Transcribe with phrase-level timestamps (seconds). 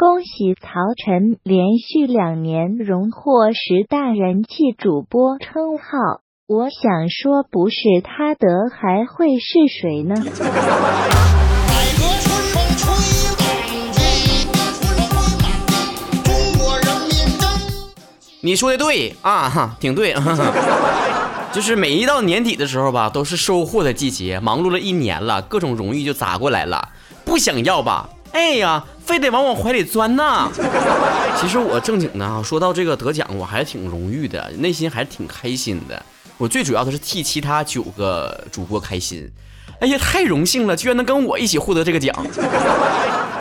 [0.00, 6.20] 恭喜曹晨连续两年荣获十大人气主播称号。
[6.46, 10.14] 我想说，不是他得，还会是谁呢？
[18.40, 20.14] 你说的对啊，哈，挺对。
[21.50, 26.90] 就是每一到年底的时候吧，都是收获的季节，忙碌了一年了，各种荣誉就砸过来了。
[27.24, 28.08] 不想要吧？
[28.32, 30.48] 哎呀，非得往我怀里钻呐！
[31.40, 36.02] 其实我正经的啊，说到这个得奖，我还是挺荣誉的，内心还是挺开心的。
[36.36, 39.30] 我最主要的是替其他九个主播开心。
[39.80, 42.14] 哎呀，太荣幸了，居然能跟我一起获得这个奖！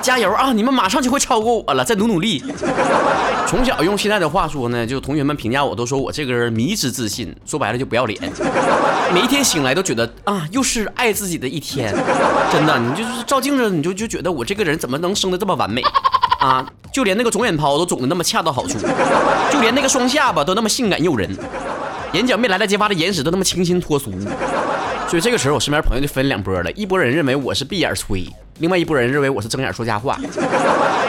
[0.08, 0.54] 加油啊！
[0.54, 2.42] 你们马上就会超过我了，再努努力。
[3.46, 8.18] 从小用现在的话说呢，就同学们评价我都说我这个人迷之自信，说白了就不要脸。
[9.14, 11.94] 每一天醒来都觉得啊，又是爱自己的一天。
[12.50, 15.82] 真的，你就是照镜子，你就就觉得我这个人怎么能生的这么完美
[16.40, 16.66] 啊？
[16.94, 18.80] 就连那个肿眼泡都肿的那么恰到好处，
[19.52, 21.30] 就连那个双下巴都那么性感诱人，
[22.14, 24.14] 眼角没来得及挖的眼屎都那么清新脱俗。
[25.10, 28.26] 所以这个时候，我身边朋友就分两波了，一拨人认为我是闭眼吹，
[28.60, 30.20] 另外一拨人认为我是睁眼说瞎话。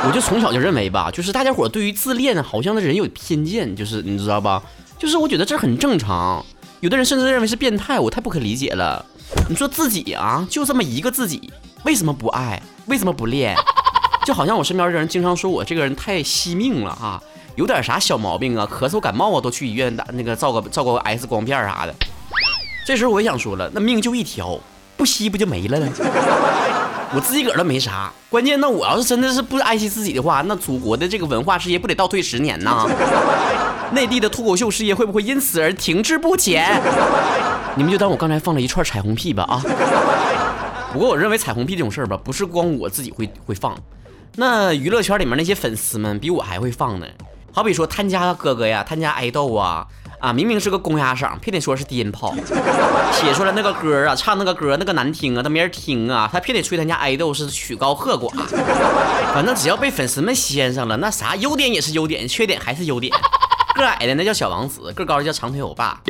[0.06, 4.62] 我就从小就认为吧，就是大家伙对于自恋好像的人有偏见，就是你知道吧？
[4.98, 6.44] 就是我觉得这很正常，
[6.80, 9.04] 有的人甚至认为是变态，我太不可理解了。
[9.48, 11.50] 你说自己啊，就这么一个自己，
[11.84, 12.62] 为什么不爱？
[12.86, 13.56] 为什么不恋？
[14.24, 17.20] 就好像我身边的人经常说我这个人太惜命了啊，
[17.56, 21.94] 有点啥小毛病啊，咳嗽感冒啊都去医院打那个照个照个 X 光片啥的。
[22.86, 24.58] 这时候我也想说了，那命就一条，
[24.96, 25.88] 不惜不就没了呢？
[27.14, 32.86] 我自己个儿都没啥，关键那我要是真的是不爱惜自己的话，那祖国的这个文化事业不得倒退十年呢？
[33.92, 36.80] 内地的脱口秀事业会不会因此而停滞不前？
[37.74, 39.62] 你们就当我刚才放了一串彩虹屁吧啊！
[40.92, 43.74] 不过我认为彩虹屁这种事儿吧，不是光我自己会会放，
[44.36, 47.06] 那娱乐圈里面那些粉丝们比我还会放呢。
[47.50, 49.86] 好比说他家哥哥呀，他家爱豆啊。
[50.20, 52.34] 啊，明明是个公鸭嗓，偏得说是低音炮，
[53.12, 58.28] 写出来那个歌啊，唱那个歌那个难听啊，他没人听啊，他偏得吹他家爱豆是曲高和寡。
[59.32, 63.14] 反正只要被粉丝们掀上了，那啥优点也是优点，缺点还是优点。
[63.76, 66.00] 个矮的那叫小王子，个高的叫长腿欧巴，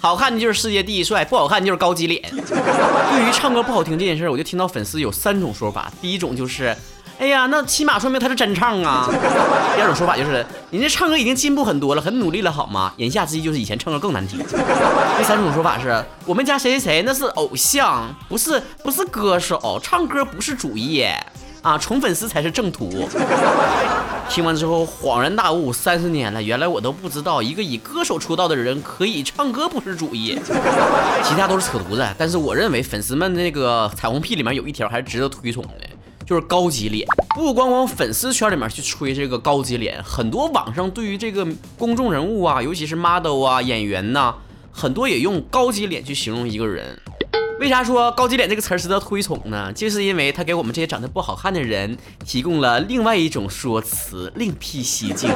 [0.00, 2.22] 好看的就是世界第一帅，不好看就是高级脸。
[2.30, 6.74] 对于唱歌不好听这件事，我就听到粉丝有三种说法，第一种就是。
[7.18, 9.06] 哎呀，那起码说明他是真唱啊。
[9.76, 12.92] 第二种说法就是，人家唱歌已经进步很多了，很努力了，好吗？
[12.96, 14.38] 言下之意就是以前唱歌更难听。
[15.18, 21.16] 第三种说法是我们家谁谁谁那是偶像，不是不是歌手，唱歌不是主业
[21.62, 23.08] 啊，宠粉丝才是正途。
[24.28, 30.40] 听完之后恍然大悟，三十年了，原来我都不知道一个以歌手出道的人可以唱歌不是主业，
[31.22, 32.06] 其他都是扯犊子。
[32.16, 35.70] 但是我认为粉丝们那个彩虹屁里面有一条还是值得推崇的。
[36.26, 41.46] 就是高级脸，不光光粉丝圈里面去吹这个高级脸，很多网上对于这个
[41.76, 44.34] 公众人物啊，尤其是 model 啊、演员呐，
[44.70, 46.98] 很多也用高级脸去形容一个人。
[47.62, 49.72] 为啥说高级脸这个词儿值得推崇呢？
[49.72, 55.30] 就是因为它给我们这些长得不好看的人提供了另外一种说辞，另辟蹊径。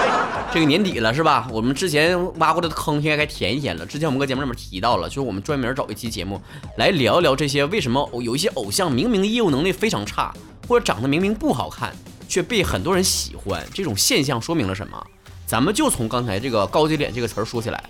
[0.50, 1.46] 这个年底了是吧？
[1.52, 3.84] 我们之前挖过的坑应该该填一填了。
[3.84, 6.40] 之前我们搁节目里面提到了，就是我们专门找一期节目
[6.78, 10.32] 来聊一聊这些为什么有一些偶像明明业务能力非常差，
[10.66, 11.94] 或者长得明明不好看，
[12.26, 15.06] 却被很多人喜欢，这种现象说明了什么？
[15.44, 17.84] 咱们就从刚才这个高级脸这个词儿说起来。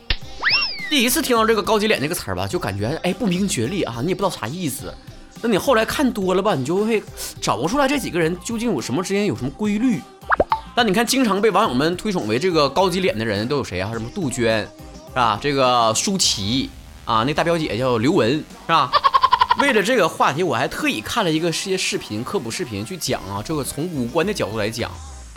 [0.89, 4.93] 第一次听到这个高级脸这个词儿吧，就感觉哎不明觉厉啊，你也不知道啥意思。
[5.43, 7.03] 那你后来看多了吧，你就会
[7.41, 10.01] 找不出来这几个人究竟有什么之间有什么规律。
[10.75, 13.91] 但你看，经常被网友们推崇为这个高级脸的人都有谁啊？
[13.93, 14.63] 什么杜鹃，
[15.09, 15.39] 是吧？
[15.43, 16.71] 这个舒淇
[17.05, 18.91] 啊，那大表姐叫刘雯，是吧？
[19.59, 24.91] 为了这个话题，我还特意看了一个些视频科普视频，去讲啊，这个从五官的角度来讲，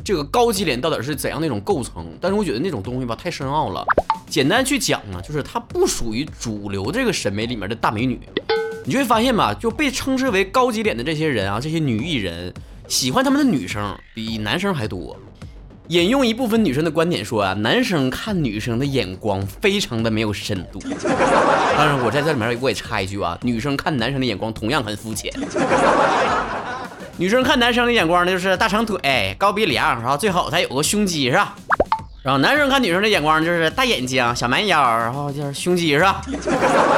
[0.04, 2.06] 这个高级脸到底是怎样的一种构成？
[2.20, 3.86] 但是我觉得那种东西吧，太深奥了。
[4.28, 8.20] 简单去讲呢，就是她不属于主流这个审美里面的大美女，
[8.86, 12.54] 你就会发现吧，就被称之为高级脸的这些人啊，这些女艺人
[12.88, 15.18] 喜欢他们的女生比男生还多。
[15.88, 20.79] 引用一部分女生的观点说啊，男生看女生的眼光非常的没有深度。
[21.76, 25.34] 当然，我在这里面我也插一句啊，女生看男生的眼光同样很肤浅。
[27.20, 31.54] 女生看男生的眼光呢，就是大长腿、高鼻梁，然后最好再有个胸肌，是吧？
[32.24, 36.22] 然后男生看女生的眼光就是大眼睛、小蛮腰，然后就是胸肌，是吧？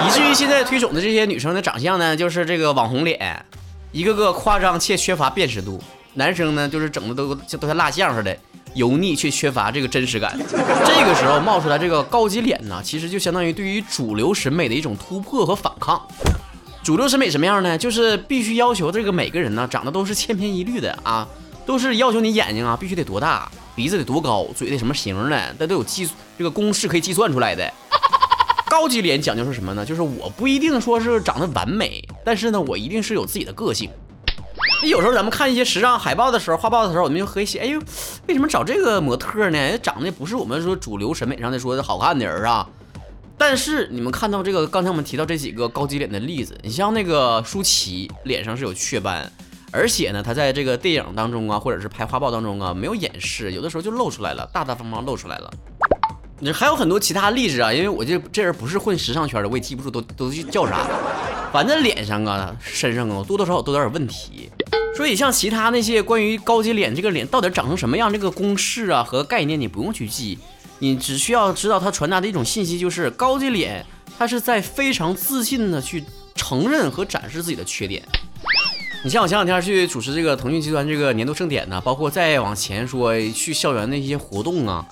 [0.05, 3.43] 以至于现在推崇的这些女生的长相呢，就是这个网红脸，
[3.91, 5.81] 一个个夸张且缺乏辨识度。
[6.13, 8.37] 男生呢，就是整的都都像蜡像似的，
[8.75, 10.37] 油腻却缺乏这个真实感。
[10.37, 15.99] 这个时候冒出来这个高级脸呢，其实就相当于对于主流审美的一种突破和反抗。
[16.83, 17.77] 主流审美什么样呢？
[17.77, 21.27] 就是必须要求这个每个人呢长得都是千篇一律的啊。
[21.63, 27.71] 都是要求你眼睛啊必须得多大，鼻子得多高，嘴得什么型的，那都有计这个公式可以计算出来的。
[28.67, 29.85] 高级脸讲究是什么呢？
[29.85, 33.89] 就是我不一定说是长得完美，但是呢，我一定是有自己的个性。
[34.83, 37.79] 有时候咱们看一些时尚海报的时候、画报的时候，我们就可以写：哎呦，
[38.27, 39.77] 为什么找这个模特呢？
[39.77, 42.67] 长得不是我们说主流审美上的说的好看的人啊。
[43.41, 49.27] 但是你们看到这个，刚才我们提到这几个高级脸的例子，你像那个舒淇，脸上是有雀斑，
[49.71, 55.51] 而且呢，她在这个电影当中啊，或者是拍画报当中啊，没有掩饰，有的时候就露出来了，大大方方露出来了。
[56.39, 60.85] 你还有很多其他例子啊，因为我这这人不是混时尚圈的，我也记不住都都叫啥。
[61.51, 64.51] 反正脸上啊、身上啊，多多少少都有点问题。
[64.95, 70.37] 所以像其他那些关于高级脸这个脸到底长成什么样，这个公式啊和概念你不用去记，
[70.81, 73.85] 你只需要知道他传达的一种信息，就是高级脸
[74.17, 78.01] 他是在非常自信的去承认和展示自己的缺点。
[79.03, 84.83] 你像我前两天去主持这个腾讯集团这个年度盛典呢，包括再往前说去校园那些活动啊，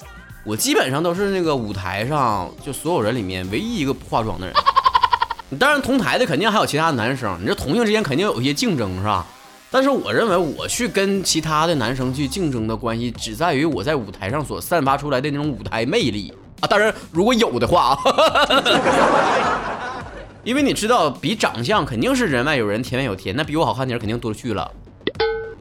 [0.45, 4.56] 我基本上都是那个舞台上就所有人里面唯一一个不化妆的人。
[5.57, 9.25] 当然同台的肯定还有其他男生，你这同性之间肯定有一些竞争是吧？
[9.71, 16.68] 但是我认为，我去跟其他的男生去竞争的关系，只在于我在舞台上所散发出来的那种舞台魅力啊！
[16.68, 17.98] 当然，如果有的话啊，
[20.44, 24.69] 因为你知道，比长相肯定是人外有人，天外有天，那比我好看的人肯定多去了。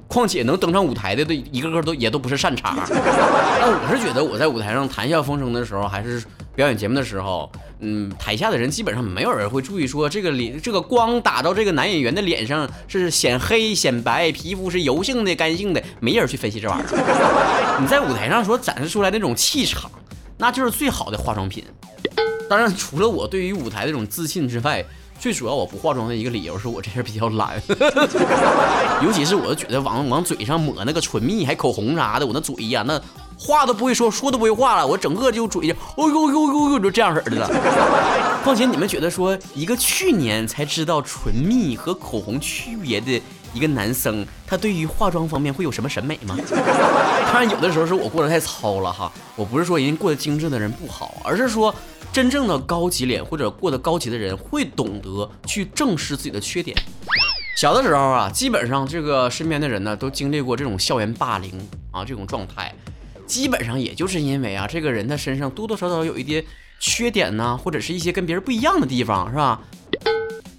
[0.06, 2.74] 况且能登上舞台的，都一个个都也都不是善茬。
[2.88, 6.24] 但我是觉得，我在舞台上谈笑风生的时候，还是
[6.54, 17.78] 表演节目的时候，嗯，台下的人基本上没有人会注意说这个脸，这个光打到这个男演员的脸上是显黑显白，皮肤是油性的干性的，没人去分析这玩意儿。
[17.80, 19.90] 你在舞台上所展示出来那种气场，
[20.38, 21.64] 那就是最好的化妆品。
[22.48, 24.84] 当然，除了我对于舞台的这种自信之外，
[25.20, 27.60] 最主要我不化妆的一个理由是我这人比较懒，
[29.04, 33.00] 尤其是我觉得往往嘴上抹那个唇蜜还口红啥的，我那嘴呀那
[33.38, 37.48] 话都不会说，说都不会话了，我整个就嘴，哦呦呦呦呦就这样式的了。
[38.42, 43.22] 况且你们觉得说一个去年才知道唇蜜和口红区别的
[43.54, 46.36] 一个男生，他对于化妆方面会有什么审美吗？
[47.30, 51.74] 当然有的时候是我过得太糙了哈，我不是说人家过得精致的人不好，而是说。
[52.10, 56.74] 真正的高级脸或者过得高级的人会懂得去正视自己的缺点。
[57.54, 61.52] 小的时候啊，基本上这个身边的人呢都经历过这种校园霸凌
[61.92, 62.74] 啊这种状态，
[63.28, 66.44] 基本上也就是因为啊这个人的身上多多少少有一些
[66.80, 69.60] 缺点呢，或者是一些跟别人不一样的地方，是吧？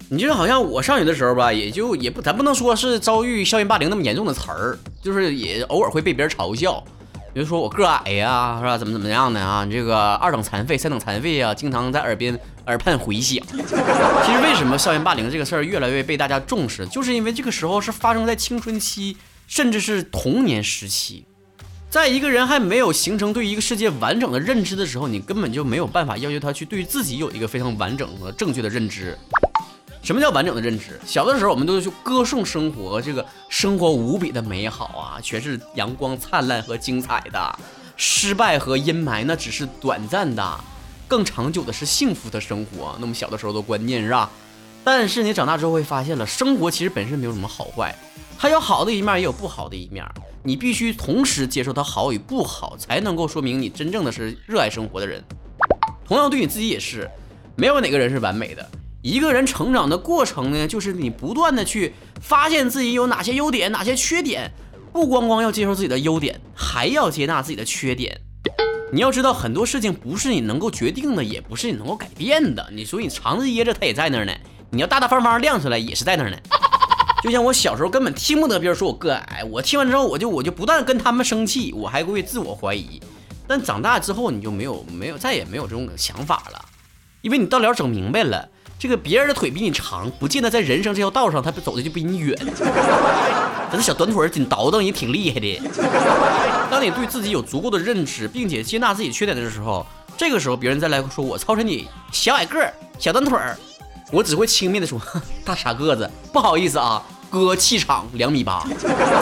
[0.08, 6.82] 你就好像我上学的时候吧，也就也不咱不能说是遭遇校园霸凌那么严重的词儿，就是也偶尔会被别人嘲笑。
[7.32, 8.76] 比如说我个矮呀，是吧？
[8.76, 9.64] 怎么怎么样的啊？
[9.64, 13.40] 你这个二等残废、三等残废啊，经常在耳边耳畔回响。
[13.52, 19.16] 其实为什么校园霸凌这个事儿越来越被大家重视，就是因为这个时候是发生在青春期，
[19.46, 21.24] 甚至是童年时期，
[21.90, 29.18] 在一个人还没有形成对一个世界完整的认知的时候，你根本就没有办法要求他去对自己有一个非常完整和正确的认知。
[30.00, 31.00] 什么叫完整的认知？
[31.04, 37.58] 小的时候，我们都去歌颂生活，这个生活无比的美好啊，全是阳光灿烂和精彩的。
[37.96, 40.60] 失败和阴霾那只是短暂的，
[41.08, 42.96] 更长久的是幸福的生活。
[43.00, 44.30] 那么小的时候的观念是吧？
[44.84, 47.92] 但是你长大之后会发现了，生活其实本身没有什么好坏，
[48.42, 50.02] 它有好的一面，也有不好的一面。
[50.42, 55.22] 你必须同时接受它好与不好，才能够说明你真正的是热爱生活的人。
[56.06, 57.06] 同样对你自己也是，
[57.54, 58.66] 没有哪个人是完美的。
[59.02, 61.92] 一个人成长的过程呢，就是你不断的去
[62.22, 64.50] 发现自己有哪些优点，哪些缺点，
[64.90, 68.18] 不光光要接受自己的优点，还要接纳自己的缺点。
[68.90, 72.70] 你要知道，很多事情不是你能够决定的，也不是你能够改变的。
[72.72, 74.32] 你所以藏着掖着，它也在那儿呢。
[74.70, 76.38] 你要大大方方亮出来，也是在那儿呢。
[77.22, 83.00] 就像我小时候根本听不得别人说我个矮，我听完之后，我就我就不断跟他们生气，我还会自我怀疑。
[83.46, 86.64] 但长大之后，你就没有没有再也没有这种想法了，
[87.20, 88.48] 因为你到了整明白了。
[88.78, 92.34] 这个别人的腿比你长，不见得在人生这条道上，他走的就比你远。
[93.70, 95.60] 咱这小短腿儿紧倒腾也挺厉害的。
[96.70, 99.84] 当你对自己有足够的认知，并且接纳自己缺点的时候，
[100.16, 103.58] 这个时候别人再来说我操成你小矮个儿、小短腿儿，
[104.10, 105.00] 我只会轻蔑的说
[105.44, 108.64] 大傻个子，不好意思啊，哥气场两米八。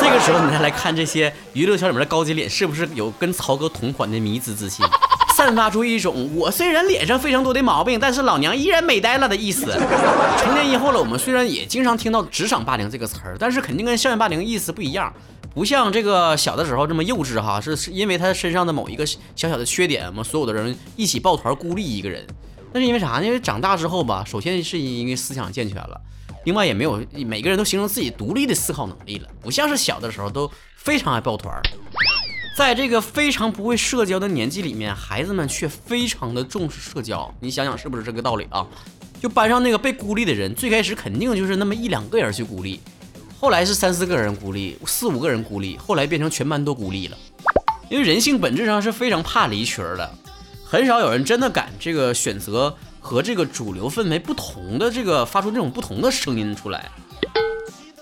[0.00, 4.86] 这个时候你再来看这些娱乐圈里面的高级脸，是不是有跟曹哥同款的迷之自信？
[5.36, 9.66] 散发出一种我虽然脸上非常多的毛病，但是老娘依然美呆了的意思。
[10.36, 15.12] 成年以后了，我们虽然也经常听到职场霸凌这个词儿，但是肯定跟校园霸凌意思不一样，
[15.54, 22.26] 不像这个小的时候这么幼稚哈，是因为他身上的某一个小小的缺点，我们所有的人一起抱团孤立一个人。
[22.72, 23.24] 那是因为啥呢？
[23.24, 26.00] 因为长大之后吧，首先是因为思想健全了，
[26.44, 31.60] 另外也没有每个人都形成自己独立的思考能力了，不像是小的时候都非常爱抱团。
[32.56, 37.32] 在这个非常不会社交的年纪里面，孩子们却非常的重视社交。
[37.40, 38.66] 你想想是不是这个道理啊？
[39.20, 42.80] 就班上那个被孤立的人，最开始肯定就是那么一两个人去孤立，
[43.40, 47.16] 后来是三四个人孤立，四五个人孤立，后来变成全班都孤立了。
[47.88, 50.14] 因为人性本质上是非常怕离群的，
[50.70, 56.90] 很少有人真的敢这个选择和这个主流氛围不同的这个发出这种不同的声音出来。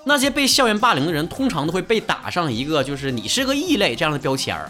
[0.04, 4.68] 那些被校园霸凌的人，通常都会被打上一个就是你是个异类这样的标签儿。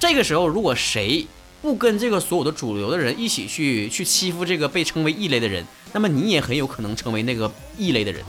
[0.00, 1.26] 这个时候，如果谁
[1.60, 8.24] 不跟这个所有的主流的人一起去去欺负这个被称为异类的人，那么你也很有可能成为那个异类的人。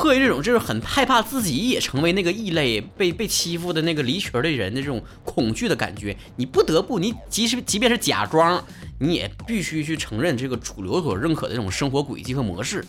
[0.00, 8.64] 迫于这种就是很害怕自己也成为那个异类，被被欺负的那个离群的人的这种恐惧的感觉，你不得不，你即使即便是假装，
[8.98, 12.82] 你也必须去承认这个主流所认可的这种生活轨迹和模式。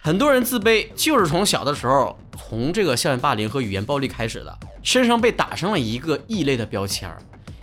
[0.00, 7.18] 很多人自卑就是从小的时候，从这个校园霸凌和语言暴力开始的，身上被打上了一个异类的标签儿。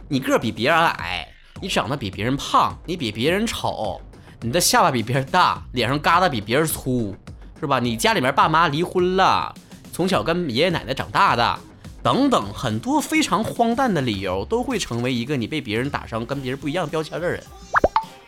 [0.08, 1.28] 你个儿比别人矮，
[1.60, 4.00] 你长得比别人胖，你比别人丑，
[4.42, 7.16] 你的下巴比别人大，脸上疙瘩比别人粗。
[7.66, 7.80] 是吧？
[7.80, 9.52] 你家里面爸妈离婚了，
[9.92, 11.58] 从小跟爷爷奶奶长大的，
[12.04, 17.44] 等等，很多非常荒诞的理由，都会成为一个你被别人打上跟别人不一样标签的人。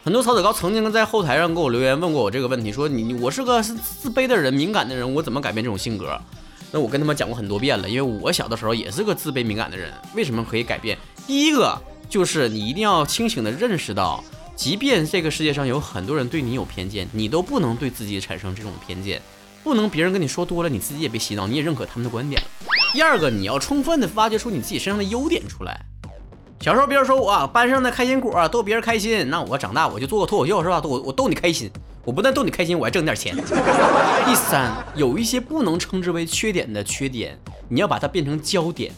[0.03, 6.20] 很多曹子高曾经在后台上给我留言问过我这个问题，说你我是个自卑的人，敏感的人，我怎么改变这种性格？
[6.72, 9.94] 那我跟他们讲过很多遍了，因为我小的时候也是个自卑敏感的人。
[10.15, 10.98] 为什么可以改变？
[11.27, 11.79] 第一个
[12.10, 14.24] 就是你一定要清醒的认识到。
[14.57, 19.21] 即便这个世界上有很多人对你有偏见，你都不能对自己产生这种偏见，
[19.63, 22.47] 不能别人跟你说多了，你自己也被洗脑，你也认可他们的观点了。
[22.91, 25.79] 第二个，你要充分的挖掘出你自己身上的优点出来。
[26.59, 30.81] 小时候别人说我班上的开心果逗别人开心，那我长大我就做个脱口秀是吧？
[30.83, 31.69] 我我逗你开心，
[32.03, 33.35] 我不但逗你开心，我还挣点钱。
[34.25, 37.37] 第三，有一些不能称之为缺点的缺点，
[37.69, 38.91] 你要把它变成焦点。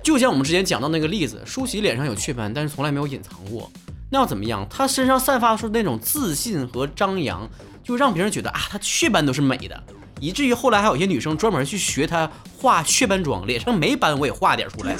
[0.00, 3.68] 就像我们之前讲到那个例子，舒淇脸上有雀斑，但是从来没有隐藏过。
[4.12, 4.66] 那要怎么样？
[4.68, 7.48] 他身上散发出那种自信和张扬，
[7.84, 9.80] 就让别人觉得啊，他雀斑都是美的，
[10.18, 14.96] 以至于后来还有一些女生专门去学他画雀斑妆，脸上没斑我也画点出来。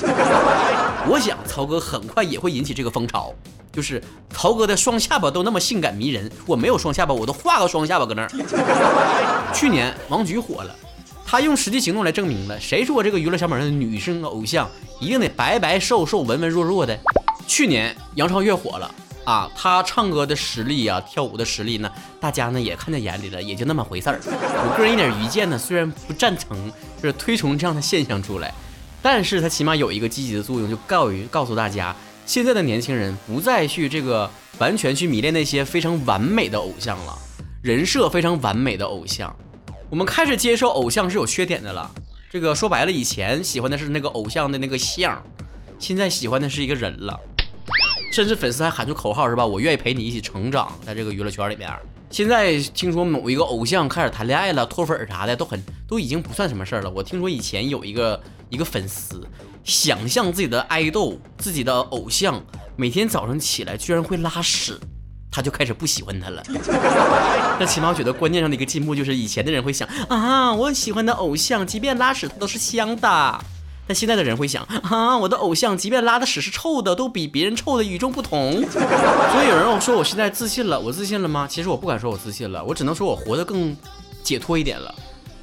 [1.08, 3.34] 我想曹哥很快也会引起这个风潮，
[3.72, 4.00] 就是
[4.30, 8.30] 曹哥的双下巴都那么性感迷人，我没有双下巴，我都画个双下巴搁那儿。
[9.52, 10.72] 去年王菊火了，
[11.26, 16.96] 他用实际行动来证明了，谁说这个娱乐小榜上的女生偶像一定得白白瘦瘦、文文弱弱的？
[17.50, 21.90] 去年杨超越火了啊，她唱歌的实力啊，跳舞的实力呢，
[22.20, 24.20] 大家呢也看在眼里了，也就那么回事儿。
[24.22, 26.70] 我个人一点愚见呢，虽然不赞成
[27.02, 28.54] 就是推崇这样的现象出来，
[29.02, 34.30] 但是它起码有一个积极的作用，就告于告诉大家，现在的年轻人不再去这个
[34.60, 37.18] 完全去迷恋那些非常完美的偶像了，
[37.62, 39.34] 人设非常完美的偶像，
[39.90, 41.90] 我们开始接受偶像是有缺点的了。
[42.30, 45.20] 这个说白了，以前喜欢的是那个偶像的那个像，
[45.80, 47.18] 现在喜欢的是一个人了。
[48.20, 49.46] 甚至粉丝还喊出口号是吧？
[49.46, 51.70] 我愿意陪你一起成长，在这个娱乐圈里面。
[52.10, 55.58] 现在听说某一个偶像开始谈恋爱了，脱粉啥的都很
[55.88, 56.90] 都已经不算什么事儿了。
[56.90, 59.26] 我听说以前有一个一个粉丝，
[59.64, 62.38] 想象自己的爱豆、自己的偶像
[62.76, 64.78] 每天早上起来居然会拉屎，
[65.30, 66.42] 他就开始不喜欢他了。
[67.58, 73.40] 那起码我觉得观念上的一个进步就是，以前的人会想啊，我喜欢的偶像即便拉屎他都是香的。
[73.90, 78.52] 但现在的人会想啊，我的偶像即便拉的屎是臭的，都比别人臭的与众不同。
[78.62, 81.44] 所以有人说我现在自信了，我自信了吗？
[81.50, 83.76] 其实我不敢说我自信了，我只能说我活得更
[84.22, 84.94] 解脱一点了。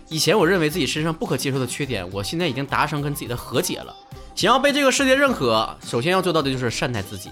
[0.08, 3.94] 以前我认为自己身上不可接受的缺点，我现在已经达成跟自己的和解了。
[4.34, 7.28] 想要被这个世界认可，首先要做到的就是善待自己。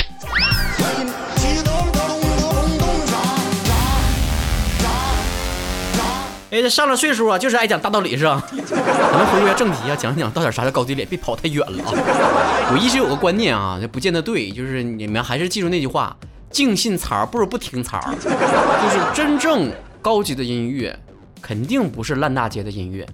[6.55, 8.41] 哎，这上了岁数啊，就是爱讲大道理是吧？
[8.55, 11.91] 咱们回归正题啊，讲讲到底啥叫高级脸，别跑太远了啊！
[12.71, 16.15] 我一直有个观念啊，这不见得对，就是你们还是记住那句话：
[16.49, 17.99] 净信槽不如不听槽。
[18.21, 19.69] 就是真正
[20.01, 20.97] 高级的音乐，
[21.41, 23.05] 肯定不是烂大街的音乐。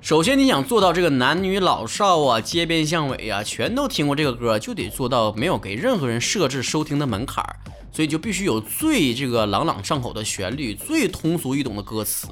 [0.00, 7.56] 首先，你想做到这个男女老少啊、街边巷尾啊，全都听过这个歌，就得做到没有给任何人设置收听的门槛儿。
[7.96, 12.28] 所以就必须有最这个朗朗上口的旋律，最通俗易懂的歌词。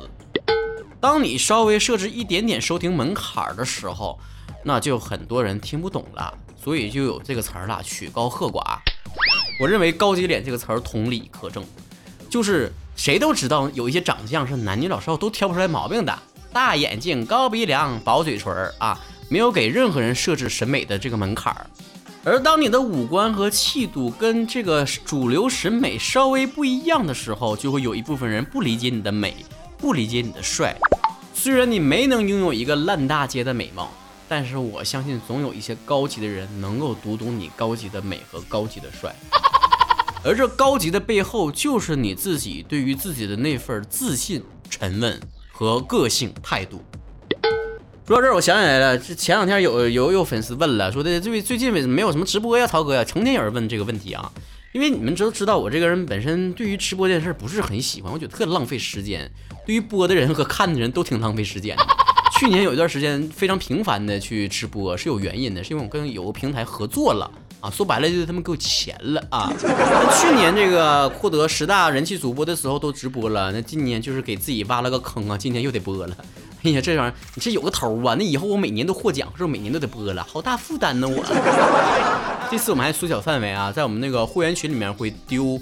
[1.01, 4.21] 当你稍微设置一点点收听门槛的时候，
[4.63, 6.37] 那就很多人听不懂了。
[6.63, 8.77] 所以就有这个词儿了，曲高和寡。
[9.59, 11.65] 我认为“高级脸”这个词儿同理可证，
[12.29, 16.19] 就是谁都知道有一些长相是男女老少都挑不出来毛病的，
[16.53, 21.67] 大眼睛、高鼻梁、薄嘴唇儿啊，没有给任何人设置审美的这个门槛儿。
[22.27, 29.45] 而当你的五官和气度跟这个主流审美稍微不一样的时候，就会有一部分人不理解你的美，
[29.77, 30.75] 不理解你的帅。
[31.35, 33.91] 虽然你没能拥有一个烂大街的美貌，
[34.27, 39.15] 但是我相信总有一些高级的人能够读懂你高级的美和高级的帅。
[40.25, 45.21] 而这高级的背后，就是你自己对于自己的那份自信、沉稳
[45.53, 46.83] 和个性态度。
[48.07, 54.31] 说到这儿，我想起来了，这前两天有有有粉丝问了，说的最最近为什么没有什么直播呀，曹哥呀，成天有人问这个问题啊。
[54.73, 59.31] 因为你们都知道，我这个人本身对于直播这件事不是很喜欢，我觉得特浪费时间。
[59.65, 61.75] 对于播的人和看的人都挺浪费时间。
[62.39, 67.31] 去年有一段时间非常频繁的去直播是有原因的，是因为我跟有个平台合作了。
[67.61, 69.51] 啊，说白了就是他们给我钱了啊！
[69.63, 75.39] 那去年这个获得十大人气主播的时候都直播了，那今年就是给自己挖了个坑啊！
[75.39, 76.15] 今年又得播了。
[76.65, 78.17] 哎呀，这玩意儿你这有个头啊！
[78.19, 80.27] 那以后我每年都获奖，是不是每年都得播了？
[80.31, 81.23] 好大负担呢我。
[82.51, 85.61] 这次我们还缩小范围啊，在我们那个会员群里面会丢。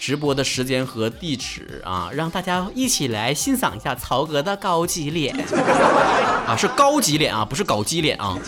[0.00, 5.34] 直播的时间和地址啊，让大家一起来欣赏一下曹哥的高级脸
[6.46, 8.38] 啊，是高级脸啊，不是搞基脸啊。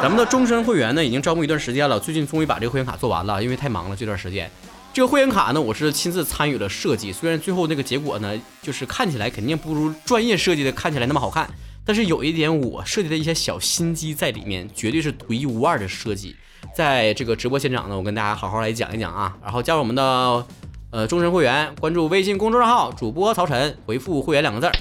[0.00, 4.50] 咱们的终身会员呢，已经招募一段时间了，最近终于把这个会员卡做完了，因为太忙了这段时间。
[4.94, 8.32] 这个会员卡呢，我是亲自参与了设计，虽然最后那个结果呢，
[8.62, 11.50] 就是看起来肯定不如专业设计的看起来那么好看，
[11.84, 16.36] 但是有一点我设计的一些小心机在里面，绝对是独一无二的设计。
[16.76, 20.46] 在这个直播现场呢，我跟大家好好来讲一讲啊，然后加入我们的
[20.92, 24.72] 呃终身会员，关注微信公众号主播曹晨，回复会员两个字儿。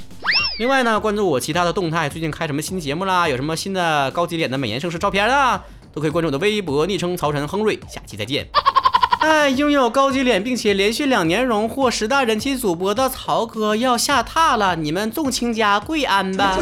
[0.60, 7.79] 另外呢，关注我其他的动态，最近开什么新节目啦，有什么新的高级脸的美颜盛世照片啊，都可以关注我的微博，昵称曹晨亨瑞。
[7.89, 8.48] 下期再见。
[9.23, 16.57] 哎，拥有高级脸并且连续两年荣获十大人气主播的曹哥要下榻了，你们众卿家跪安吧。